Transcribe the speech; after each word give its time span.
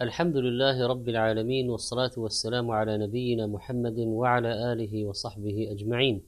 الحمد 0.00 0.36
لله 0.36 0.86
رب 0.86 1.08
العالمين 1.08 1.70
والصلاة 1.70 2.10
والسلام 2.16 2.70
على 2.70 2.98
نبينا 2.98 3.46
محمد 3.46 3.98
وعلى 3.98 4.72
آله 4.72 5.04
وصحبه 5.04 5.68
أجمعين. 5.70 6.22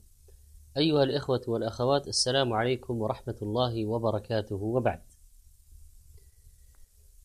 أيها 0.77 1.03
الإخوة 1.03 1.41
والأخوات 1.49 2.09
السلام 2.09 2.53
عليكم 2.53 3.01
ورحمة 3.03 3.37
الله 3.43 3.87
وبركاته 3.87 4.57
وبعد. 4.57 5.03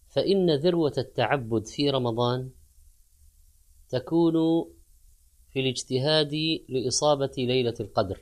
فإن 0.08 0.56
ذروة 0.56 0.94
التعبد 0.98 1.68
في 1.68 1.89
رمضان 1.89 2.50
تكون 3.89 4.34
في 5.50 5.60
الاجتهاد 5.60 6.34
لإصابة 6.70 7.34
ليلة 7.38 7.75
القدر. 7.80 8.21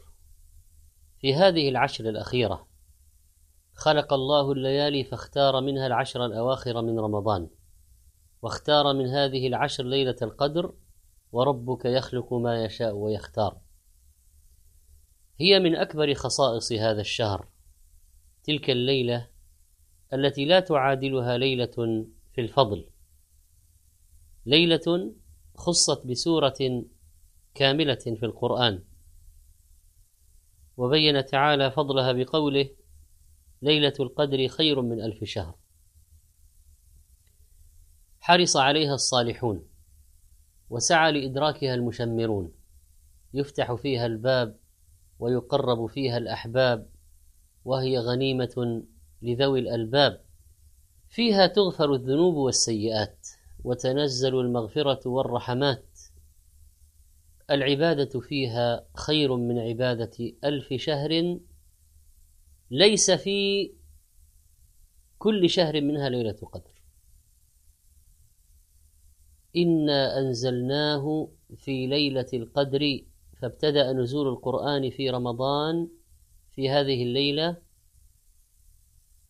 في 1.20 1.34
هذه 1.34 1.70
العشر 1.70 2.10
الأخيرة 2.10 2.68
خلق 3.74 4.14
الله 4.14 4.52
الليالي 4.52 5.04
فاختار 5.04 5.62
منها 5.62 5.88
العشر 5.88 6.26
الأواخر 6.26 6.82
من 6.82 7.00
رمضان. 7.00 7.50
واختار 8.42 8.94
من 8.94 9.08
هذه 9.08 9.48
العشر 9.48 9.84
ليلة 9.84 10.16
القدر 10.22 10.74
وربك 11.32 11.86
يخلق 11.86 12.34
ما 12.34 12.64
يشاء 12.64 12.96
ويختار. 12.96 13.58
هي 15.40 15.60
من 15.60 15.76
أكبر 15.76 16.14
خصائص 16.14 16.72
هذا 16.72 17.02
الشهر. 17.02 17.48
تلك 18.44 18.70
الليلة 18.70 19.28
التي 20.14 20.46
لا 20.46 20.60
تعادلها 20.60 21.38
ليلة 21.38 22.06
في 22.34 22.42
الفضل. 22.42 22.90
ليلة 24.46 25.14
خصت 25.56 26.08
بسورة 26.08 26.86
كاملة 27.56 27.96
في 27.96 28.26
القرآن. 28.26 28.84
وبين 30.78 31.26
تعالى 31.26 31.72
فضلها 31.72 32.12
بقوله 32.12 32.70
ليلة 33.62 33.94
القدر 34.00 34.48
خير 34.48 34.82
من 34.82 35.02
ألف 35.02 35.24
شهر. 35.24 35.61
حرص 38.24 38.58
عليها 38.58 38.94
الصالحون 38.94 39.68
وسعى 40.70 41.12
لإدراكها 41.12 41.74
المشمرون. 41.74 42.52
يفتح 43.34 43.74
فيها 43.74 44.06
الباب 44.06 44.58
ويقرب 45.20 45.86
فيها 45.86 46.18
الأحباب 46.18 46.90
وهي 47.66 48.00
غنيمة 48.00 48.84
لذوي 49.22 49.60
الألباب. 49.60 50.22
فيها 51.10 51.48
تغفر 51.48 51.94
الذنوب 51.94 52.36
والسيئات 52.36 53.28
وتنزل 53.64 54.40
المغفرة 54.40 55.08
والرحمات. 55.10 56.00
العبادة 57.52 58.20
فيها 58.20 58.86
خير 58.96 59.36
من 59.36 59.60
عبادة 59.60 60.34
ألف 60.44 60.74
شهر. 60.74 61.40
ليس 62.72 63.12
في 63.12 63.72
كل 65.18 65.50
شهر 65.50 65.82
منها 65.82 66.10
ليلة 66.10 66.38
قدر. 66.52 66.81
إنا 69.56 70.20
أنزلناه 70.20 71.30
في 71.56 71.88
ليلة 71.88 72.28
القدر 72.34 73.00
فابتدأ 73.42 73.94
نزول 73.94 74.28
القرآن 74.28 74.90
في 74.90 75.10
رمضان 75.10 75.88
في 76.52 76.70
هذه 76.70 77.04
الليلة 77.04 77.58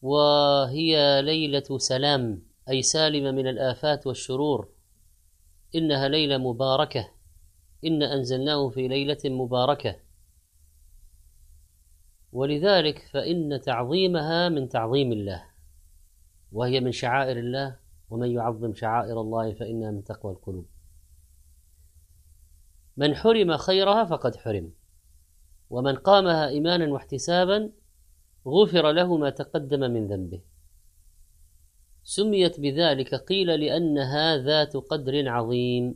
وهي 0.01 1.21
ليلة 1.21 1.77
سلام 1.77 2.43
أي 2.69 2.81
سالمة 2.81 3.31
من 3.31 3.47
الآفات 3.47 4.07
والشرور. 4.07 4.69
إنها 5.75 6.07
ليلة 6.07 6.37
مباركة. 6.37 7.11
إن 7.85 8.03
أنزلناه 8.03 8.69
في 8.69 8.87
ليلة 8.87 9.17
مباركة. 9.25 9.95
ولذلك 12.31 13.09
فإن 13.13 13.61
تعظيمها 13.61 14.49
من 14.49 14.69
تعظيم 14.69 15.11
الله 15.11 15.45
وهي 16.51 16.79
من 16.79 16.91
شعائر 16.91 17.37
الله. 17.37 17.80
ومن 18.11 18.31
يعظم 18.31 18.73
شعائر 18.73 19.21
الله 19.21 19.53
فإنها 19.53 19.91
من 19.91 20.03
تقوى 20.03 20.31
القلوب. 20.31 20.65
من 22.97 23.15
حرم 23.15 23.57
خيرها 23.57 24.05
فقد 24.05 24.35
حرم 24.35 24.71
ومن 25.69 25.95
قامها 25.95 26.47
إيمانا 26.47 26.93
واحتسابا 26.93 27.71
غفر 28.47 28.91
له 28.91 29.17
ما 29.17 29.29
تقدم 29.29 29.79
من 29.79 30.07
ذنبه. 30.07 30.41
سميت 32.03 32.59
بذلك 32.59 33.15
قيل 33.15 33.47
لأنها 33.47 34.37
ذات 34.37 34.77
قدر 34.77 35.29
عظيم. 35.29 35.95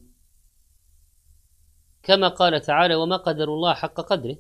كما 2.03 2.28
قال 2.28 2.62
تعالى 2.62 2.96
وما 2.96 3.18
قدر 3.18 3.53
الله 3.53 3.74
حق 3.74 4.02
قدره 4.02 4.38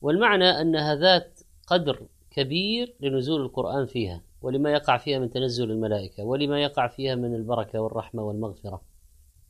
والمعنى 0.00 0.44
أنها 0.44 0.94
ذات 0.94 1.40
قدر 1.66 2.06
كبير 2.30 2.96
لنزول 3.00 3.40
القرآن 3.40 3.86
فيها. 3.86 4.29
ولما 4.42 4.72
يقع 4.72 4.96
فيها 4.96 5.18
من 5.18 5.30
تنزل 5.30 5.70
الملائكة 5.70 6.24
ولما 6.24 6.62
يقع 6.62 6.88
فيها 6.88 7.14
من 7.14 7.34
البركة 7.34 7.80
والرحمة 7.80 8.22
والمغفرة. 8.22 8.82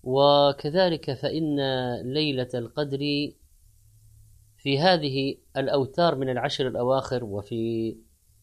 وكذلك 0.03 1.13
فإن 1.13 1.57
ليلة 2.13 2.49
القدر 2.55 2.99
في 4.57 4.79
هذه 4.79 5.37
الأوتار 5.57 6.15
من 6.17 6.29
العشر 6.29 6.69
الأواخر 6.69 7.25
وفي 7.25 7.97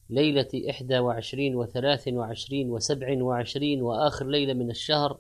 ليلة 0.10 0.48
إحدى 0.70 1.00
وعشرين 1.00 1.56
وثلاث 1.56 2.08
وعشرين 2.08 2.70
وسبع 2.70 3.24
وعشرين 3.24 3.82
وآخر 3.82 4.28
ليلة 4.28 4.54
من 4.54 4.70
الشهر 4.70 5.20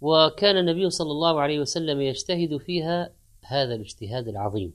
وكان 0.00 0.56
النبي 0.56 0.90
صلى 0.90 1.10
الله 1.10 1.40
عليه 1.40 1.60
وسلم 1.60 2.00
يجتهد 2.00 2.56
فيها 2.56 3.12
هذا 3.42 3.74
الاجتهاد 3.74 4.28
العظيم. 4.28 4.74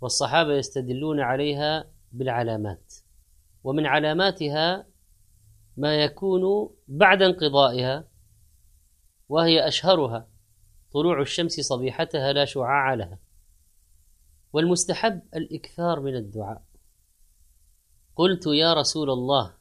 والصحابة 0.00 0.54
يستدلون 0.54 1.20
عليها 1.20 1.90
بالعلامات. 2.12 2.94
ومن 3.68 3.86
علاماتها 3.86 4.86
ما 5.76 5.94
يكون 5.94 6.70
بعد 6.88 7.22
انقضائها 7.22 8.08
وهي 9.28 9.68
أشهرها 9.68 10.28
طلوع 10.92 11.20
الشمس 11.20 11.52
صبيحتها 11.52 12.32
لا 12.32 12.44
شعاع 12.44 12.94
لها. 12.94 13.18
والمستحب 14.52 15.22
الإكثار 15.36 16.00
من 16.00 16.16
الدعاء. 16.16 16.62
قلت 18.16 18.46
يا 18.46 18.74
رسول 18.74 19.10
الله 19.10 19.54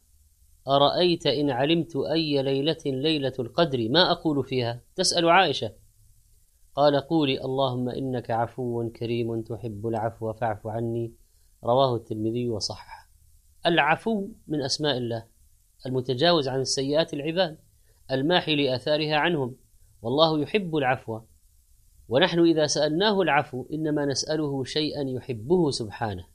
أرأيت 0.68 1.28
إن 1.28 1.50
علمت 1.50 1.96
أي 1.96 2.44
ليلة 2.44 2.84
ليلة 2.86 3.34
القدر؟ 3.40 3.90
ما 3.90 4.12
أقول 4.12 4.44
فيها؟ 4.44 4.82
تسأل 4.96 5.30
عائشة. 5.30 5.74
قال 6.76 7.00
قولي 7.00 7.42
اللهم 7.42 7.90
إنك 7.90 8.32
عفو 8.32 8.90
كريم 8.90 9.42
تحب 9.42 9.88
العفو 9.88 10.34
فاعف 10.34 10.68
عني. 10.68 11.14
رواه 11.64 11.96
الترمذي 11.96 12.50
وصححه. 12.50 13.07
العفو 13.68 14.28
من 14.48 14.62
أسماء 14.62 14.98
الله 14.98 15.26
المتجاوز 15.86 16.48
عن 16.48 16.60
السيئات 16.60 17.14
العباد 17.14 17.58
الماحي 18.12 18.56
لآثارها 18.56 19.16
عنهم 19.16 19.56
والله 20.02 20.42
يحب 20.42 20.76
العفو. 20.76 21.20
ونحن 22.10 22.40
إذا 22.40 22.66
سألناه 22.68 23.22
العفو 23.22 23.66
إنما 23.74 24.06
نسأله 24.06 24.64
شيئا 24.64 25.02
يحبه 25.02 25.72
سبحانه. 25.72 26.28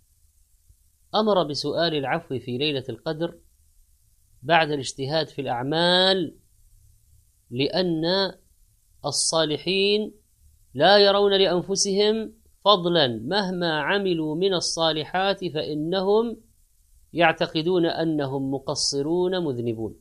أمر 1.14 1.42
بسؤال 1.42 1.94
العفو 1.94 2.38
في 2.38 2.58
ليلة 2.58 2.84
القدر 2.88 3.38
بعد 4.42 4.70
الاجتهاد 4.70 5.28
في 5.28 5.40
الأعمال 5.40 6.36
لأن 7.50 8.32
الصالحين 9.04 10.14
لا 10.74 10.98
يرون 10.98 11.32
لأنفسهم 11.32 12.32
فضلا 12.64 13.06
مهما 13.08 13.80
عملوا 13.80 14.34
من 14.34 14.54
الصالحات 14.54 15.44
فإنهم 15.44 16.36
يعتقدون 17.12 17.86
أنهم 17.86 18.50
مقصرون 18.54 19.44
مذنبون. 19.44 19.94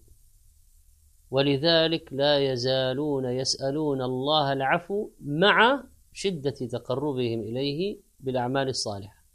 ولذلك 1.32 2.14
لا 2.14 2.40
يزالون 2.52 3.26
يسألون 3.26 4.02
الله 4.02 4.54
العفو 4.54 5.10
مع 5.22 5.84
شدة 6.14 6.52
تقربهم 6.52 7.40
إليه 7.40 8.00
بالأعمال 8.20 8.68
الصالحة. 8.68 9.26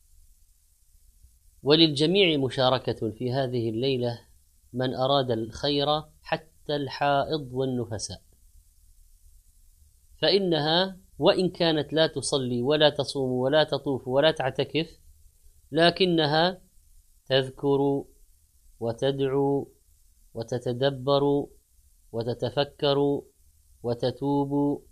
وللجميع 1.63 2.39
مشاركة 2.39 3.11
في 3.11 3.33
هذه 3.33 3.71
الليلة 3.71 4.19
من 4.73 4.95
أراد 4.95 5.31
الخير 5.31 5.87
حتى 6.23 6.77
الحائض 6.77 7.49
والنفساء. 7.53 8.21
فإنها 10.23 10.97
وإن 11.19 11.49
كانت 11.49 11.93
لا 11.93 12.07
تصلي 12.07 12.63
ولا 12.63 12.91
تصوم 12.91 13.31
ولا 13.31 13.65
تطوف 13.65 14.09
ولا 14.09 14.31
تعتكف 14.31 14.99
لكنها 15.73 16.66
تذكر 17.27 18.05
وتدعو 18.81 19.69
وتتدبر 20.35 21.47
وتتفكر 22.13 23.23
وتتوب 23.83 24.83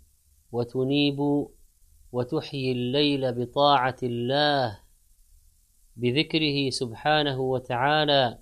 وتنيب 0.51 1.47
وتحيي 2.11 2.71
الليل 2.71 3.33
بطاعة 3.33 3.97
الله 4.03 4.79
بذكره 5.95 6.69
سبحانه 6.69 7.39
وتعالى 7.39 8.39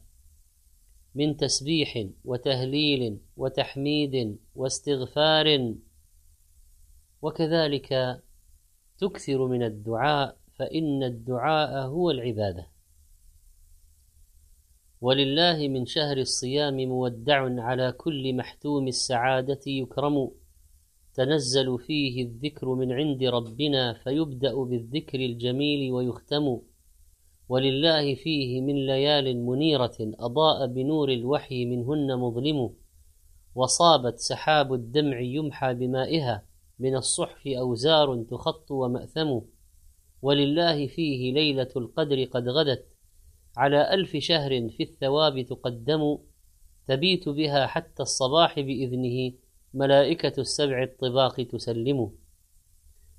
من 1.15 1.37
تسبيح 1.37 2.07
وتهليل 2.25 3.19
وتحميد 3.37 4.39
واستغفار 4.55 5.75
وكذلك 7.21 8.21
تكثر 8.97 9.47
من 9.47 9.63
الدعاء 9.63 10.37
فإن 10.55 11.03
الدعاء 11.03 11.87
هو 11.87 12.11
العبادة. 12.11 12.72
ولله 15.03 15.67
من 15.67 15.85
شهر 15.85 16.17
الصيام 16.17 16.77
مودع 16.77 17.61
على 17.61 17.91
كل 17.91 18.35
محتوم 18.35 18.87
السعادة 18.87 19.59
يكرم. 19.67 20.31
تنزل 21.13 21.79
فيه 21.79 22.23
الذكر 22.23 22.75
من 22.75 22.91
عند 22.91 23.23
ربنا 23.23 23.93
فيبدأ 23.93 24.55
بالذكر 24.55 25.19
الجميل 25.19 25.91
ويختم. 25.91 26.59
ولله 27.49 28.15
فيه 28.15 28.61
من 28.61 28.85
ليال 28.85 29.45
منيرة 29.45 29.97
أضاء 29.99 30.67
بنور 30.67 31.09
الوحي 31.09 31.65
منهن 31.65 32.19
مظلم. 32.19 32.73
وصابت 33.55 34.19
سحاب 34.19 34.73
الدمع 34.73 35.19
يمحى 35.19 35.73
بمائها 35.73 36.45
من 36.79 36.95
الصحف 36.95 37.47
أوزار 37.47 38.23
تخط 38.23 38.71
ومأثم. 38.71 39.39
ولله 40.21 40.87
فيه 40.87 41.33
ليلة 41.33 41.71
القدر 41.75 42.23
قد 42.23 42.49
غدت 42.49 42.92
على 43.57 43.93
ألف 43.93 44.17
شهر 44.17 44.69
في 44.69 44.83
الثواب 44.83 45.41
تقدم 45.41 46.17
تبيت 46.87 47.29
بها 47.29 47.67
حتى 47.67 48.03
الصباح 48.03 48.59
بإذنه 48.59 49.33
ملائكة 49.73 50.41
السبع 50.41 50.83
الطباق 50.83 51.41
تسلم. 51.41 52.11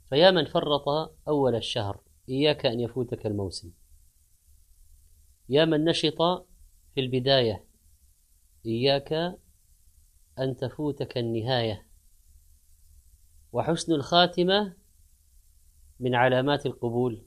فيا 0.08 0.30
من 0.30 0.44
فرط 0.44 0.88
أول 1.28 1.54
الشهر 1.54 2.00
إياك 2.28 2.66
أن 2.66 2.80
يفوتك 2.80 3.26
الموسم. 3.26 3.72
يا 5.48 5.64
من 5.64 5.84
نشط 5.84 6.46
في 6.94 7.00
البداية 7.00 7.64
إياك 8.66 9.12
أن 10.38 10.56
تفوتك 10.56 11.18
النهاية. 11.18 11.86
وحسن 13.52 13.92
الخاتمة 13.92 14.76
من 16.00 16.14
علامات 16.14 16.66
القبول. 16.66 17.26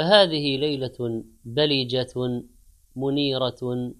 فهذه 0.00 0.56
ليلة 0.56 1.24
بلجة 1.44 2.42
منيرة 2.96 3.92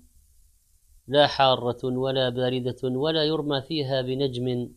لا 1.06 1.26
حارة 1.26 1.84
ولا 1.84 2.28
باردة 2.28 2.76
ولا 2.84 3.24
يرمى 3.24 3.62
فيها 3.62 4.02
بنجم. 4.02 4.72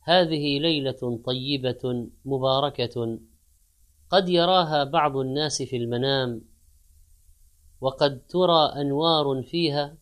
هذه 0.00 0.58
ليلة 0.58 1.20
طيبة 1.24 2.08
مباركة 2.24 3.18
قد 4.10 4.28
يراها 4.28 4.84
بعض 4.84 5.16
الناس 5.16 5.62
في 5.62 5.76
المنام 5.76 6.42
وقد 7.80 8.26
ترى 8.26 8.72
أنوار 8.80 9.42
فيها. 9.42 9.96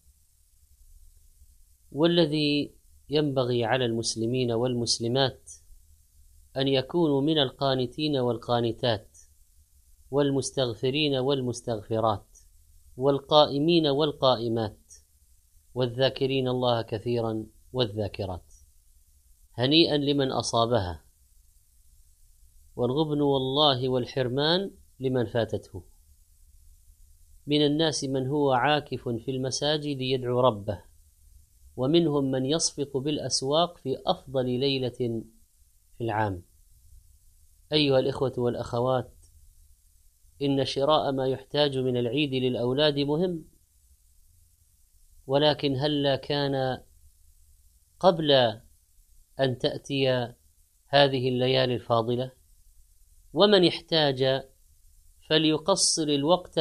والذي 1.92 2.74
ينبغي 3.10 3.64
على 3.64 3.84
المسلمين 3.84 4.52
والمسلمات 4.52 5.50
أن 6.56 6.68
يكونوا 6.68 7.20
من 7.20 7.38
القانتين 7.38 8.16
والقانتات. 8.16 9.13
والمستغفرين 10.14 11.14
والمستغفرات 11.14 12.38
والقائمين 12.96 13.86
والقائمات 13.86 14.94
والذاكرين 15.74 16.48
الله 16.48 16.82
كثيرا 16.82 17.46
والذاكرات. 17.72 18.52
هنيئا 19.54 19.96
لمن 19.96 20.32
أصابها. 20.32 21.04
والغبن 22.76 23.20
والله 23.20 23.88
والحرمان 23.88 24.70
لمن 25.00 25.26
فاتته. 25.26 25.82
من 27.46 27.66
الناس 27.66 28.04
من 28.04 28.26
هو 28.26 28.52
عاكف 28.52 29.08
في 29.08 29.30
المساجد 29.30 30.00
يدعو 30.00 30.40
ربه 30.40 30.82
ومنهم 31.76 32.30
من 32.30 32.46
يصفق 32.46 32.96
بالأسواق 32.96 33.78
في 33.78 33.96
أفضل 34.06 34.46
ليلة 34.46 35.22
في 35.98 36.00
العام. 36.00 36.42
أيها 37.72 37.98
الإخوة 37.98 38.32
والأخوات 38.38 39.13
إن 40.42 40.64
شراء 40.64 41.12
ما 41.12 41.26
يحتاج 41.26 41.78
من 41.78 41.96
العيد 41.96 42.34
للأولاد 42.34 42.98
مهم 42.98 43.44
ولكن 45.26 45.76
هلا 45.76 46.16
كان 46.16 46.82
قبل 48.00 48.32
أن 49.40 49.58
تأتي 49.58 50.08
هذه 50.88 51.28
الليالي 51.28 51.74
الفاضلة؟ 51.74 52.32
ومن 53.32 53.66
احتاج 53.66 54.44
فليقصر 55.28 56.02
الوقت 56.02 56.60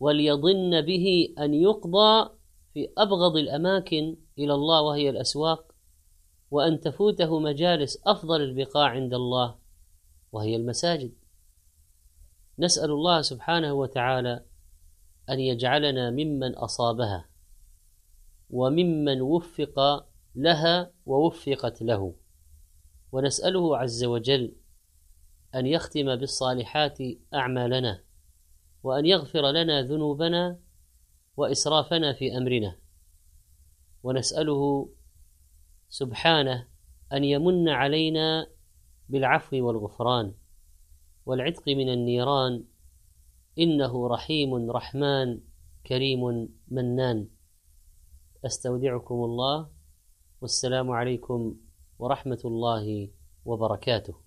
وليظن 0.00 0.80
به 0.80 1.34
أن 1.38 1.54
يقضى 1.54 2.30
في 2.74 2.88
أبغض 2.98 3.36
الأماكن 3.36 4.16
إلى 4.38 4.54
الله 4.54 4.82
وهي 4.82 5.10
الأسواق 5.10 5.72
وأن 6.50 6.80
تفوته 6.80 7.40
مجالس 7.40 8.02
أفضل 8.06 8.40
البقاع 8.40 8.88
عند 8.88 9.14
الله 9.14 9.58
وهي 10.32 10.56
المساجد. 10.56 11.25
نسأل 12.58 12.90
الله 12.90 13.22
سبحانه 13.22 13.72
وتعالى 13.72 14.44
أن 15.30 15.40
يجعلنا 15.40 16.10
ممن 16.10 16.54
أصابها 16.54 17.28
وممن 18.50 19.20
وفق 19.20 20.06
لها 20.34 20.92
ووفقت 21.06 21.82
له. 21.82 22.14
ونسأله 23.12 23.76
عز 23.76 24.04
وجل 24.04 24.56
أن 25.54 25.66
يختم 25.66 26.16
بالصالحات 26.16 26.98
أعمالنا 27.34 28.02
وأن 28.82 29.06
يغفر 29.06 29.50
لنا 29.50 29.82
ذنوبنا 29.82 30.60
وإسرافنا 31.36 32.12
في 32.12 32.36
أمرنا. 32.36 32.76
ونسأله 34.02 34.88
سبحانه 35.88 36.68
أن 37.12 37.24
يمن 37.24 37.68
علينا 37.68 38.46
بالعفو 39.08 39.66
والغفران. 39.66 40.34
والعتق 41.26 41.68
من 41.68 41.88
النيران 41.92 42.64
إنه 43.58 44.08
رحيم 44.08 44.70
رحمن 44.70 45.40
كريم 45.86 46.48
منان. 46.68 47.28
أستودعكم 48.46 49.14
الله 49.14 49.68
والسلام 50.40 50.90
عليكم 50.90 51.54
ورحمة 51.98 52.42
الله 52.44 53.08
وبركاته. 53.44 54.25